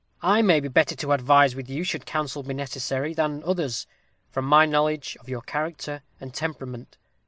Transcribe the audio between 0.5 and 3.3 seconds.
be better able to advise with you, should counsel be necessary,